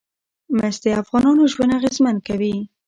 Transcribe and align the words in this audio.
مس 0.57 0.75
د 0.83 0.85
افغانانو 1.01 1.49
ژوند 1.53 1.71
اغېزمن 1.79 2.15
کوي. 2.27 2.55